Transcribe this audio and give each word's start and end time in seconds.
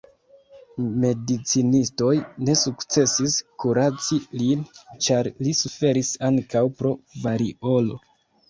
Medicinistoj 1.01 2.13
ne 2.47 2.55
sukcesis 2.63 3.35
kuraci 3.65 4.19
lin, 4.41 4.65
ĉar 5.09 5.31
li 5.45 5.57
suferis 5.63 6.13
ankaŭ 6.31 6.65
pro 6.81 6.97
variolo. 7.29 8.05